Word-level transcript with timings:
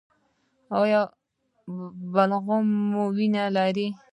ایا 0.79 1.01
بلغم 2.13 2.65
مو 2.91 3.03
وینه 3.15 3.43
لري؟ 3.55 3.87